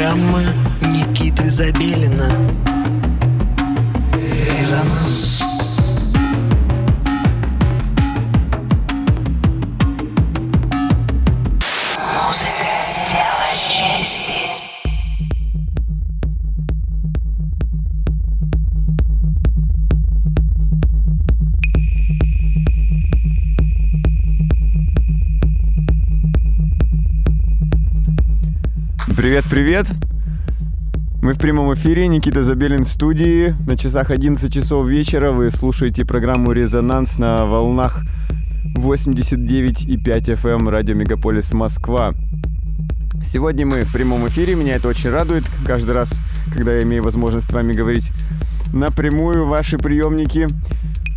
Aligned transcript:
программа 0.00 0.40
Никиты 0.80 1.50
Забелина 1.50 2.32
Привет, 29.30 29.44
привет! 29.48 29.86
Мы 31.22 31.34
в 31.34 31.38
прямом 31.38 31.72
эфире, 31.74 32.08
Никита 32.08 32.42
Забелин 32.42 32.82
в 32.82 32.88
студии. 32.88 33.54
На 33.64 33.76
часах 33.76 34.10
11 34.10 34.52
часов 34.52 34.88
вечера 34.88 35.30
вы 35.30 35.52
слушаете 35.52 36.04
программу 36.04 36.50
«Резонанс» 36.50 37.16
на 37.16 37.46
волнах 37.46 38.02
89,5 38.76 39.86
FM 40.04 40.68
радио 40.68 40.96
Мегаполис 40.96 41.52
Москва. 41.52 42.12
Сегодня 43.22 43.66
мы 43.66 43.84
в 43.84 43.92
прямом 43.92 44.26
эфире, 44.26 44.56
меня 44.56 44.74
это 44.74 44.88
очень 44.88 45.10
радует. 45.10 45.44
Каждый 45.64 45.92
раз, 45.92 46.20
когда 46.52 46.72
я 46.72 46.82
имею 46.82 47.04
возможность 47.04 47.48
с 47.48 47.52
вами 47.52 47.72
говорить 47.72 48.10
напрямую 48.72 49.46
ваши 49.46 49.78
приемники. 49.78 50.48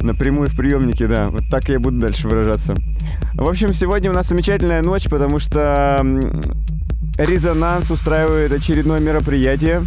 Напрямую 0.01 0.49
в 0.49 0.55
приемнике, 0.55 1.07
да. 1.07 1.31
Вот 1.31 1.49
так 1.49 1.67
я 1.67 1.79
буду 1.79 1.97
дальше 1.97 2.27
выражаться. 2.27 2.75
В 3.33 3.49
общем, 3.49 3.73
сегодня 3.73 4.11
у 4.11 4.13
нас 4.13 4.27
замечательная 4.27 4.83
ночь, 4.83 5.09
потому 5.09 5.39
что 5.39 5.99
Резонанс 7.17 7.91
устраивает 7.91 8.53
очередное 8.53 8.99
мероприятие. 8.99 9.83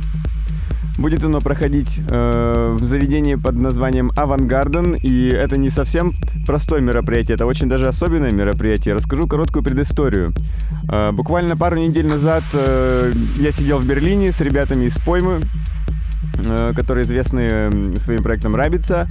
Будет 0.99 1.25
оно 1.25 1.41
проходить 1.41 2.01
э, 2.09 2.77
в 2.79 2.83
заведении 2.85 3.35
под 3.35 3.59
названием 3.59 4.13
Авангарден, 4.17 4.95
и 4.95 5.29
это 5.29 5.59
не 5.59 5.69
совсем 5.69 6.15
простое 6.47 6.81
мероприятие, 6.81 7.35
это 7.35 7.45
очень 7.45 7.69
даже 7.69 7.87
особенное 7.87 8.31
мероприятие. 8.31 8.95
Расскажу 8.95 9.27
короткую 9.27 9.63
предысторию. 9.63 10.33
Э, 10.91 11.13
буквально 11.13 11.57
пару 11.57 11.77
недель 11.77 12.07
назад 12.07 12.45
э, 12.55 13.13
я 13.39 13.53
сидел 13.53 13.79
в 13.79 13.87
Берлине 13.87 14.33
с 14.33 14.41
ребятами 14.41 14.87
из 14.87 14.97
Поймы, 14.97 15.43
э, 16.47 16.73
которые 16.75 17.05
известны 17.05 17.97
своим 17.97 18.23
проектом 18.23 18.55
Рабица. 18.55 19.07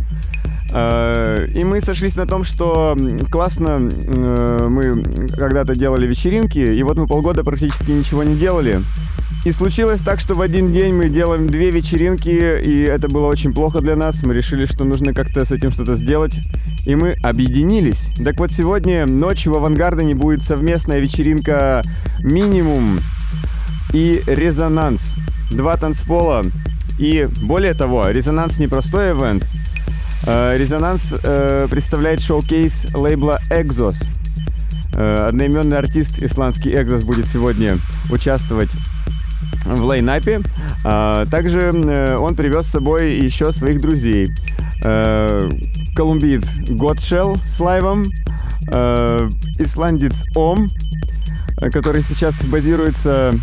Э, 0.75 1.47
И 1.55 1.63
мы 1.63 1.79
сошлись 1.79 2.17
на 2.17 2.27
том, 2.27 2.43
что 2.43 2.97
классно 3.31 3.79
э, 3.79 4.67
мы 4.69 5.03
когда-то 5.37 5.73
делали 5.73 6.05
вечеринки, 6.05 6.59
и 6.59 6.83
вот 6.83 6.97
мы 6.97 7.07
полгода 7.07 7.43
практически 7.43 7.91
ничего 7.91 8.23
не 8.23 8.35
делали. 8.35 8.81
И 9.45 9.51
случилось 9.51 10.01
так, 10.01 10.19
что 10.19 10.33
в 10.33 10.41
один 10.41 10.73
день 10.73 10.93
мы 10.93 11.07
делаем 11.07 11.47
две 11.47 11.69
вечеринки, 11.71 12.29
и 12.29 12.81
это 12.81 13.07
было 13.07 13.27
очень 13.27 13.53
плохо 13.53 13.79
для 13.79 13.95
нас. 13.95 14.23
Мы 14.23 14.33
решили, 14.33 14.65
что 14.65 14.83
нужно 14.83 15.13
как-то 15.13 15.45
с 15.45 15.51
этим 15.51 15.71
что-то 15.71 15.95
сделать, 15.95 16.37
и 16.85 16.95
мы 16.95 17.15
объединились. 17.23 18.09
Так 18.23 18.39
вот, 18.39 18.51
сегодня 18.51 19.05
ночью 19.05 19.53
в 19.53 19.57
Авангардене 19.57 20.15
будет 20.15 20.43
совместная 20.43 20.99
вечеринка 20.99 21.83
«Минимум» 22.19 22.99
и 23.93 24.23
«Резонанс». 24.25 25.13
Два 25.51 25.77
танцпола. 25.77 26.41
И 26.99 27.27
более 27.43 27.75
того, 27.75 28.09
«Резонанс» 28.09 28.57
не 28.57 28.67
простой 28.67 29.11
ивент. 29.11 29.47
Э, 30.27 30.55
«Резонанс» 30.57 31.13
э, 31.21 31.67
представляет 31.69 32.19
шоу-кейс 32.19 32.87
лейбла 32.95 33.39
«Экзос». 33.51 34.01
Э, 34.95 35.27
Одноименный 35.27 35.77
артист 35.77 36.23
исландский 36.23 36.75
«Экзос» 36.75 37.03
будет 37.03 37.27
сегодня 37.27 37.77
участвовать 38.09 38.71
в 39.65 39.81
лайнапе. 39.83 40.41
А, 40.83 41.25
Также 41.25 41.71
он 42.19 42.35
привез 42.35 42.67
с 42.67 42.71
собой 42.71 43.15
еще 43.17 43.51
своих 43.51 43.81
друзей. 43.81 44.31
Колумбиец 45.95 46.45
Готшелл 46.69 47.37
с 47.37 47.59
лайвом, 47.59 48.03
исландец 49.57 50.13
Ом, 50.35 50.67
который 51.71 52.03
сейчас 52.03 52.35
базируется 52.43 53.33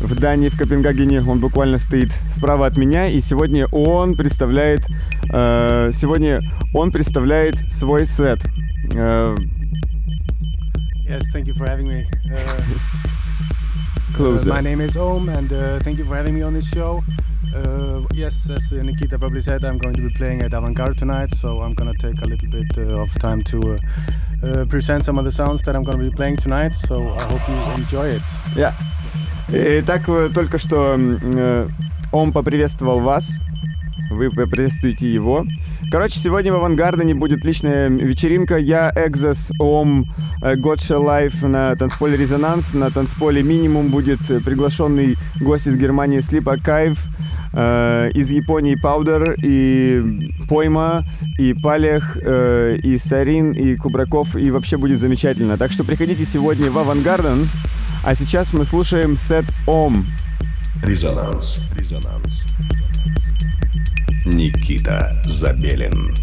в 0.00 0.14
Дании, 0.14 0.48
в 0.48 0.56
Копенгагене. 0.56 1.22
Он 1.22 1.40
буквально 1.40 1.78
стоит 1.78 2.12
справа 2.28 2.66
от 2.66 2.76
меня, 2.76 3.08
и 3.08 3.20
сегодня 3.20 3.66
он 3.72 4.14
представляет, 4.16 4.86
э, 5.32 5.90
сегодня 5.92 6.40
он 6.74 6.90
представляет 6.90 7.56
свой 7.72 8.06
сет. 8.06 8.40
Э, 8.94 9.34
Yes, 11.08 11.22
thank 11.32 11.46
you 11.46 11.54
for 11.54 11.64
having 11.66 11.88
me. 11.88 12.04
Uh, 12.30 12.34
uh, 12.34 14.14
Closer. 14.14 14.50
my 14.50 14.60
name 14.60 14.82
is 14.82 14.94
Om, 14.94 15.30
and 15.30 15.50
uh, 15.50 15.78
thank 15.80 15.96
you 15.98 16.04
for 16.04 16.14
having 16.14 16.34
me 16.34 16.42
on 16.42 16.52
this 16.52 16.68
show. 16.68 17.00
Uh, 17.56 18.02
yes, 18.12 18.50
as 18.50 18.70
uh, 18.74 18.82
Nikita 18.82 19.18
probably 19.18 19.40
said, 19.40 19.64
I'm 19.64 19.78
going 19.78 19.94
to 19.94 20.02
be 20.02 20.10
playing 20.18 20.42
at 20.42 20.50
Avantgarde 20.50 20.98
tonight, 20.98 21.34
so 21.40 21.62
I'm 21.62 21.72
gonna 21.72 21.94
take 21.98 22.20
a 22.20 22.26
little 22.26 22.50
bit 22.50 22.76
uh, 22.76 23.00
of 23.00 23.10
time 23.18 23.40
to 23.44 23.58
uh, 23.58 24.46
uh, 24.46 24.64
present 24.66 25.02
some 25.06 25.16
of 25.16 25.24
the 25.24 25.30
sounds 25.30 25.62
that 25.62 25.74
I'm 25.74 25.82
gonna 25.82 26.04
be 26.10 26.10
playing 26.14 26.36
tonight. 26.36 26.74
So 26.74 27.08
I 27.08 27.22
hope 27.22 27.48
you 27.48 27.82
enjoy 27.82 28.08
it. 28.08 28.22
Я. 28.54 28.74
Итак, 29.50 30.08
э, 30.08 30.30
только 30.32 30.58
что 30.58 30.96
э, 30.98 31.68
он 32.12 32.32
поприветствовал 32.32 33.00
вас. 33.00 33.38
Вы 34.10 34.30
поприветствуете 34.30 35.12
его. 35.12 35.44
Короче, 35.90 36.18
сегодня 36.20 36.52
в 36.52 36.56
Авангардене 36.56 37.14
будет 37.14 37.44
личная 37.44 37.88
вечеринка. 37.88 38.56
Я, 38.56 38.92
Экзос, 38.94 39.52
Ом, 39.58 40.06
э, 40.42 40.56
Готша 40.56 40.98
Лайф 40.98 41.42
на 41.42 41.74
танцполе 41.74 42.16
Резонанс. 42.16 42.72
На 42.74 42.90
танцполе 42.90 43.42
Минимум 43.42 43.88
будет 43.88 44.30
э, 44.30 44.40
приглашенный 44.40 45.16
гость 45.40 45.66
из 45.66 45.76
Германии 45.76 46.18
Sleep 46.20 46.44
Archive. 46.44 46.98
э, 47.54 48.10
из 48.14 48.30
Японии 48.30 48.74
Паудер 48.74 49.34
и 49.42 50.02
Пойма, 50.48 51.04
и 51.38 51.54
Палех, 51.54 52.16
э, 52.20 52.76
и 52.82 52.98
Сарин, 52.98 53.52
и 53.52 53.76
Кубраков, 53.76 54.36
и 54.36 54.50
вообще 54.50 54.76
будет 54.76 55.00
замечательно. 55.00 55.56
Так 55.56 55.72
что 55.72 55.84
приходите 55.84 56.24
сегодня 56.24 56.70
в 56.70 56.78
Авангарден, 56.78 57.48
а 58.04 58.14
сейчас 58.14 58.52
мы 58.52 58.64
слушаем 58.64 59.16
сет 59.16 59.44
Ом. 59.66 60.06
Резонанс. 60.82 61.64
Резонанс. 61.76 62.44
Никита 64.24 65.10
Забелин. 65.24 66.14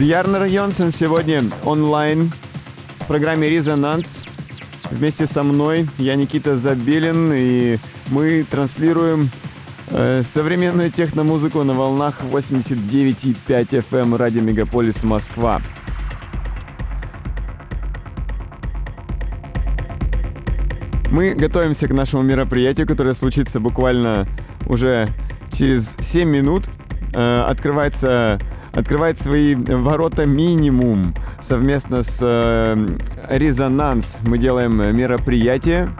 Бьярна 0.00 0.46
Йонсен 0.46 0.92
сегодня 0.92 1.42
онлайн 1.62 2.32
в 3.00 3.06
программе 3.06 3.50
«Резонанс». 3.50 4.24
Вместе 4.90 5.26
со 5.26 5.42
мной 5.42 5.90
я 5.98 6.16
Никита 6.16 6.56
Забелин, 6.56 7.34
и 7.36 7.76
мы 8.08 8.46
транслируем 8.50 9.28
э, 9.88 10.22
современную 10.22 10.90
техномузыку 10.90 11.64
на 11.64 11.74
волнах 11.74 12.14
89,5 12.32 13.36
FM 13.46 14.16
радио 14.16 14.40
Мегаполис 14.40 15.04
Москва. 15.04 15.60
Мы 21.10 21.34
готовимся 21.34 21.86
к 21.88 21.92
нашему 21.92 22.22
мероприятию, 22.22 22.86
которое 22.86 23.12
случится 23.12 23.60
буквально 23.60 24.26
уже 24.66 25.08
через 25.52 25.94
7 26.00 26.26
минут. 26.26 26.70
Э, 27.14 27.42
открывается, 27.42 28.40
открывает 28.74 29.20
свои 29.20 29.54
ворота 29.54 30.26
минимум 30.26 31.14
совместно 31.46 32.02
с 32.02 32.18
э, 32.20 32.86
Резонанс. 33.28 34.18
Мы 34.26 34.38
делаем 34.38 34.96
мероприятие. 34.96 35.90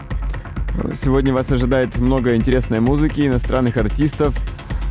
Сегодня 0.93 1.33
вас 1.33 1.51
ожидает 1.51 1.97
много 1.97 2.35
интересной 2.35 2.79
музыки, 2.79 3.27
иностранных 3.27 3.77
артистов, 3.77 4.35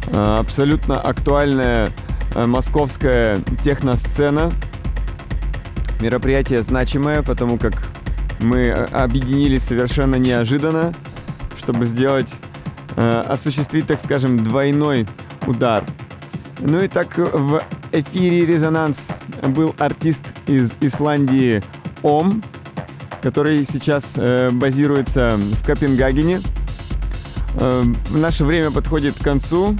э, 0.09 0.16
абсолютно 0.16 1.01
актуальная 1.01 1.89
э, 2.35 2.47
московская 2.47 3.41
техносцена. 3.62 4.53
Мероприятие 6.01 6.62
значимое, 6.62 7.22
потому 7.22 7.59
как 7.59 7.89
мы 8.41 8.70
объединились 8.70 9.62
совершенно 9.62 10.16
неожиданно, 10.16 10.95
чтобы 11.57 11.87
сделать, 11.87 12.33
э, 12.97 13.24
осуществить, 13.26 13.87
так 13.87 13.99
скажем, 14.01 14.43
двойной 14.43 15.07
удар. 15.47 15.85
Ну 16.62 16.82
и 16.82 16.88
так 16.88 17.16
в 17.16 17.62
эфире 17.92 18.44
«Резонанс» 18.44 19.08
был 19.42 19.74
артист 19.78 20.20
из 20.46 20.76
Исландии 20.80 21.62
Ом, 22.02 22.42
который 23.22 23.64
сейчас 23.64 24.12
э, 24.16 24.50
базируется 24.52 25.36
в 25.36 25.64
Копенгагене. 25.64 26.40
Э, 27.58 27.82
наше 28.11 28.44
время 28.44 28.70
подходит 28.70 29.14
к 29.18 29.22
концу. 29.22 29.76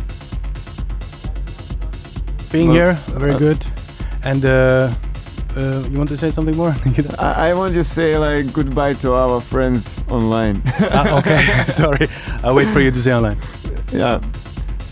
Being 2.50 2.72
here, 2.72 2.96
very 3.08 3.36
good. 3.38 3.64
And 4.24 4.44
uh, 4.44 4.90
uh, 5.56 5.84
you 5.90 5.98
want 5.98 6.08
to 6.08 6.16
say 6.16 6.30
something 6.30 6.56
more? 6.56 6.74
I, 7.18 7.50
I 7.50 7.54
want 7.54 7.74
to 7.74 7.84
say 7.84 8.16
like 8.18 8.52
goodbye 8.52 8.94
to 8.94 9.14
our 9.14 9.40
friends 9.40 10.02
online. 10.10 10.62
ah, 10.92 11.18
okay, 11.18 11.40
sorry. 11.68 12.08
I'll 12.42 12.54
wait 12.54 12.68
for 12.68 12.80
you 12.80 12.90
to 12.90 13.02
say 13.02 13.12
online. 13.12 13.38
Yeah. 13.92 14.20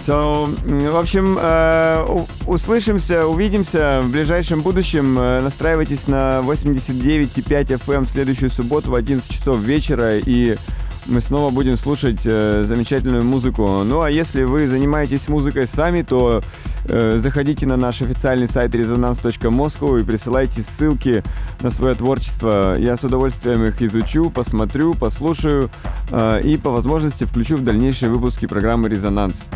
So, 0.09 0.47
в 0.91 0.97
общем, 0.97 1.37
э, 1.39 2.25
услышимся, 2.47 3.27
увидимся 3.27 4.01
в 4.03 4.11
ближайшем 4.11 4.63
будущем. 4.63 5.19
Э, 5.19 5.43
настраивайтесь 5.43 6.09
на 6.09 6.41
89,5 6.41 7.79
FM 7.79 8.07
в 8.07 8.09
следующую 8.09 8.49
субботу 8.49 8.91
в 8.91 8.95
11 8.95 9.31
часов 9.31 9.59
вечера 9.59 10.17
и 10.17 10.57
мы 11.09 11.21
снова 11.21 11.51
будем 11.51 11.77
слушать 11.77 12.23
э, 12.25 12.65
замечательную 12.67 13.25
музыку. 13.25 13.83
Ну 13.85 14.03
а 14.03 14.11
если 14.11 14.45
вы 14.45 14.69
занимаетесь 14.69 15.29
музыкой 15.29 15.67
сами, 15.67 16.03
то 16.03 16.43
э, 16.85 17.19
заходите 17.19 17.67
на 17.67 17.77
наш 17.77 18.03
официальный 18.03 18.47
сайт 18.47 18.75
resonance.moscow 18.75 20.01
и 20.01 20.05
присылайте 20.05 20.63
ссылки 20.63 21.23
на 21.61 21.71
свое 21.71 21.95
творчество. 21.95 22.77
Я 22.79 22.97
с 22.97 23.05
удовольствием 23.05 23.65
их 23.65 23.81
изучу, 23.83 24.31
посмотрю, 24.31 24.95
послушаю 24.95 25.71
э, 26.11 26.43
и 26.45 26.59
по 26.59 26.71
возможности 26.71 27.25
включу 27.25 27.57
в 27.57 27.65
дальнейшие 27.65 28.11
выпуски 28.11 28.47
программы 28.47 28.89
«Резонанс». 28.89 29.47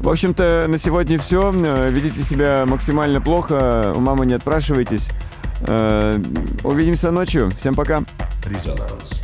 В 0.00 0.08
общем-то, 0.08 0.66
на 0.68 0.78
сегодня 0.78 1.18
все. 1.18 1.52
Э, 1.54 1.90
ведите 1.90 2.20
себя 2.22 2.64
максимально 2.66 3.20
плохо, 3.20 3.92
у 3.94 4.00
мамы 4.00 4.26
не 4.26 4.34
отпрашивайтесь. 4.34 5.08
Э, 5.62 6.18
увидимся 6.64 7.10
ночью. 7.10 7.50
Всем 7.50 7.74
пока. 7.74 8.02
Резонанс. 8.44 9.20